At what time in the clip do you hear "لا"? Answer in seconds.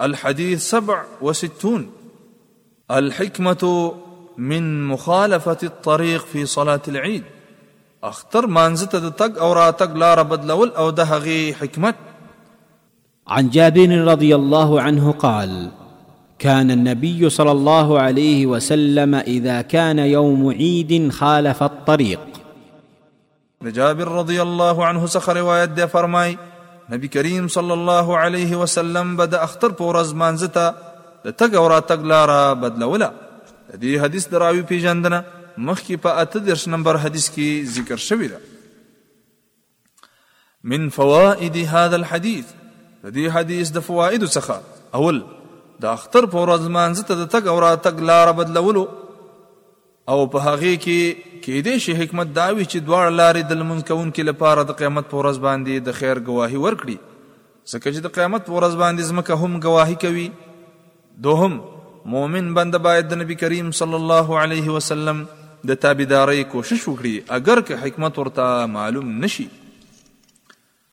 9.54-9.70